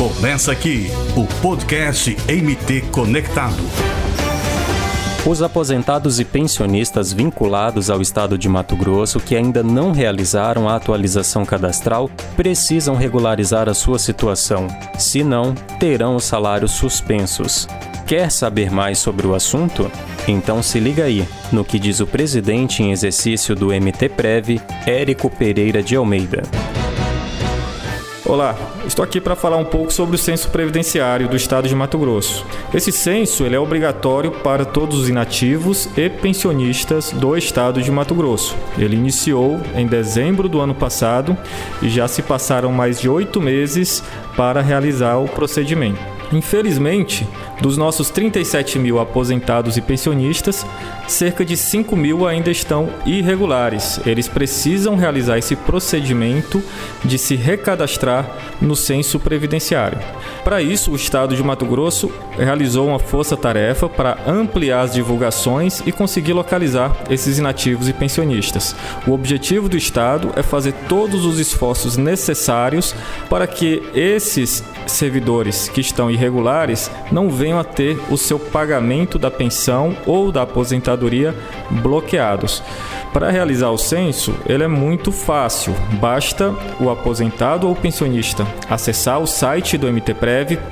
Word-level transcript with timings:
Começa 0.00 0.50
aqui 0.50 0.86
o 1.14 1.26
podcast 1.42 2.16
MT 2.26 2.88
Conectado. 2.90 3.62
Os 5.26 5.42
aposentados 5.42 6.18
e 6.18 6.24
pensionistas 6.24 7.12
vinculados 7.12 7.90
ao 7.90 8.00
estado 8.00 8.38
de 8.38 8.48
Mato 8.48 8.74
Grosso 8.74 9.20
que 9.20 9.36
ainda 9.36 9.62
não 9.62 9.92
realizaram 9.92 10.70
a 10.70 10.76
atualização 10.76 11.44
cadastral 11.44 12.10
precisam 12.34 12.96
regularizar 12.96 13.68
a 13.68 13.74
sua 13.74 13.98
situação, 13.98 14.68
senão 14.98 15.54
terão 15.78 16.16
os 16.16 16.24
salários 16.24 16.70
suspensos. 16.70 17.68
Quer 18.06 18.30
saber 18.30 18.70
mais 18.70 18.98
sobre 18.98 19.26
o 19.26 19.34
assunto? 19.34 19.92
Então 20.26 20.62
se 20.62 20.80
liga 20.80 21.04
aí 21.04 21.28
no 21.52 21.62
que 21.62 21.78
diz 21.78 22.00
o 22.00 22.06
presidente 22.06 22.82
em 22.82 22.90
exercício 22.90 23.54
do 23.54 23.66
MT 23.66 24.08
Prev, 24.08 24.62
Érico 24.86 25.28
Pereira 25.28 25.82
de 25.82 25.94
Almeida. 25.94 26.40
Olá, 28.30 28.54
estou 28.86 29.04
aqui 29.04 29.20
para 29.20 29.34
falar 29.34 29.56
um 29.56 29.64
pouco 29.64 29.92
sobre 29.92 30.14
o 30.14 30.18
censo 30.18 30.50
previdenciário 30.50 31.28
do 31.28 31.34
estado 31.34 31.66
de 31.66 31.74
Mato 31.74 31.98
Grosso. 31.98 32.46
Esse 32.72 32.92
censo 32.92 33.44
ele 33.44 33.56
é 33.56 33.58
obrigatório 33.58 34.30
para 34.30 34.64
todos 34.64 35.00
os 35.00 35.08
inativos 35.08 35.88
e 35.98 36.08
pensionistas 36.08 37.10
do 37.10 37.36
estado 37.36 37.82
de 37.82 37.90
Mato 37.90 38.14
Grosso. 38.14 38.56
Ele 38.78 38.94
iniciou 38.94 39.60
em 39.74 39.84
dezembro 39.84 40.48
do 40.48 40.60
ano 40.60 40.76
passado 40.76 41.36
e 41.82 41.88
já 41.88 42.06
se 42.06 42.22
passaram 42.22 42.70
mais 42.70 43.00
de 43.00 43.08
oito 43.08 43.40
meses 43.40 44.00
para 44.36 44.60
realizar 44.60 45.16
o 45.16 45.26
procedimento. 45.26 45.98
Infelizmente, 46.32 47.26
dos 47.60 47.76
nossos 47.76 48.10
37 48.10 48.78
mil 48.78 48.98
aposentados 48.98 49.76
e 49.76 49.80
pensionistas, 49.80 50.66
cerca 51.06 51.44
de 51.44 51.56
5 51.56 51.94
mil 51.96 52.26
ainda 52.26 52.50
estão 52.50 52.88
irregulares. 53.04 54.00
Eles 54.06 54.28
precisam 54.28 54.96
realizar 54.96 55.38
esse 55.38 55.54
procedimento 55.54 56.62
de 57.04 57.18
se 57.18 57.36
recadastrar 57.36 58.28
no 58.60 58.74
censo 58.74 59.18
previdenciário. 59.18 59.98
Para 60.44 60.62
isso, 60.62 60.92
o 60.92 60.96
Estado 60.96 61.36
de 61.36 61.42
Mato 61.42 61.66
Grosso 61.66 62.10
realizou 62.36 62.88
uma 62.88 62.98
força-tarefa 62.98 63.88
para 63.88 64.18
ampliar 64.26 64.82
as 64.82 64.92
divulgações 64.92 65.82
e 65.84 65.92
conseguir 65.92 66.32
localizar 66.32 66.96
esses 67.10 67.38
inativos 67.38 67.88
e 67.88 67.92
pensionistas. 67.92 68.74
O 69.06 69.12
objetivo 69.12 69.68
do 69.68 69.76
Estado 69.76 70.32
é 70.36 70.42
fazer 70.42 70.72
todos 70.88 71.26
os 71.26 71.38
esforços 71.38 71.96
necessários 71.96 72.94
para 73.28 73.46
que 73.46 73.82
esses 73.94 74.64
servidores 74.86 75.68
que 75.68 75.80
estão 75.80 76.10
irregulares 76.10 76.90
não 77.12 77.28
venham 77.28 77.49
a 77.58 77.64
ter 77.64 77.98
o 78.10 78.16
seu 78.16 78.38
pagamento 78.38 79.18
da 79.18 79.30
pensão 79.30 79.96
ou 80.06 80.30
da 80.30 80.42
aposentadoria 80.42 81.34
bloqueados. 81.70 82.62
Para 83.12 83.30
realizar 83.30 83.70
o 83.70 83.78
censo, 83.78 84.34
ele 84.46 84.62
é 84.62 84.68
muito 84.68 85.10
fácil. 85.10 85.74
Basta 86.00 86.54
o 86.78 86.90
aposentado 86.90 87.66
ou 87.68 87.74
pensionista 87.74 88.46
acessar 88.68 89.20
o 89.20 89.26
site 89.26 89.76
do 89.76 89.88
mtprev.mt.gov.br 89.88 90.70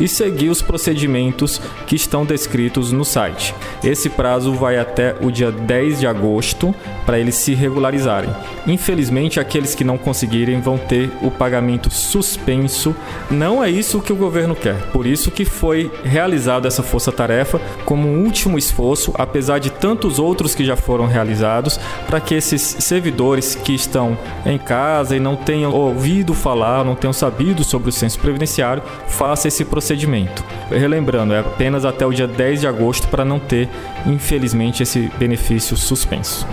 e 0.00 0.08
seguir 0.08 0.48
os 0.48 0.62
procedimentos 0.62 1.60
que 1.86 1.94
estão 1.94 2.24
descritos 2.24 2.90
no 2.90 3.04
site. 3.04 3.54
Esse 3.84 4.08
prazo 4.08 4.54
vai 4.54 4.78
até 4.78 5.14
o 5.20 5.30
dia 5.30 5.52
10 5.52 6.00
de 6.00 6.06
agosto 6.06 6.74
para 7.04 7.18
eles 7.18 7.34
se 7.34 7.54
regularizarem. 7.54 8.30
Infelizmente, 8.66 9.38
aqueles 9.38 9.74
que 9.74 9.84
não 9.84 9.98
conseguirem 9.98 10.60
vão 10.60 10.78
ter 10.78 11.10
o 11.20 11.30
pagamento 11.30 11.90
suspenso. 11.90 12.94
Não 13.30 13.62
é 13.62 13.68
isso 13.68 13.89
que 13.98 14.12
o 14.12 14.16
governo 14.16 14.54
quer. 14.54 14.76
Por 14.92 15.06
isso 15.06 15.30
que 15.30 15.46
foi 15.46 15.90
realizada 16.04 16.68
essa 16.68 16.82
força-tarefa 16.82 17.58
como 17.86 18.06
um 18.06 18.22
último 18.22 18.58
esforço, 18.58 19.12
apesar 19.14 19.58
de 19.58 19.70
tantos 19.70 20.18
outros 20.18 20.54
que 20.54 20.64
já 20.64 20.76
foram 20.76 21.06
realizados, 21.06 21.80
para 22.06 22.20
que 22.20 22.34
esses 22.34 22.60
servidores 22.60 23.54
que 23.54 23.74
estão 23.74 24.18
em 24.44 24.58
casa 24.58 25.16
e 25.16 25.20
não 25.20 25.34
tenham 25.34 25.72
ouvido 25.72 26.34
falar, 26.34 26.84
não 26.84 26.94
tenham 26.94 27.12
sabido 27.12 27.64
sobre 27.64 27.88
o 27.88 27.92
censo 27.92 28.18
previdenciário, 28.18 28.82
façam 29.08 29.48
esse 29.48 29.64
procedimento. 29.64 30.44
Relembrando, 30.70 31.32
é 31.32 31.40
apenas 31.40 31.86
até 31.86 32.04
o 32.04 32.12
dia 32.12 32.28
10 32.28 32.60
de 32.60 32.66
agosto 32.66 33.08
para 33.08 33.24
não 33.24 33.38
ter, 33.38 33.68
infelizmente, 34.06 34.82
esse 34.82 35.10
benefício 35.18 35.76
suspenso. 35.76 36.46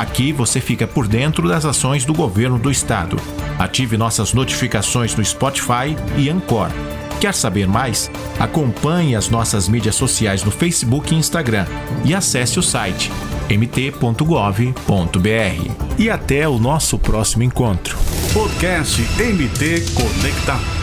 Aqui 0.00 0.32
você 0.32 0.60
fica 0.60 0.86
por 0.86 1.06
dentro 1.06 1.46
das 1.46 1.66
ações 1.66 2.06
do 2.06 2.14
governo 2.14 2.58
do 2.58 2.70
estado. 2.70 3.18
Ative 3.58 3.98
nossas 3.98 4.32
notificações 4.32 5.14
no 5.14 5.22
Spotify 5.22 5.94
e 6.16 6.30
Anchor 6.30 6.70
Quer 7.20 7.34
saber 7.34 7.68
mais? 7.68 8.10
Acompanhe 8.38 9.14
as 9.14 9.28
nossas 9.28 9.68
mídias 9.68 9.94
sociais 9.94 10.42
no 10.42 10.50
Facebook 10.50 11.14
e 11.14 11.18
Instagram 11.18 11.66
e 12.02 12.14
acesse 12.14 12.58
o 12.58 12.62
site 12.62 13.12
mt.gov.br. 13.50 14.72
E 15.98 16.08
até 16.08 16.48
o 16.48 16.58
nosso 16.58 16.98
próximo 16.98 17.42
encontro. 17.42 17.98
Podcast 18.32 19.02
MT 19.02 19.84
Conecta. 19.92 20.79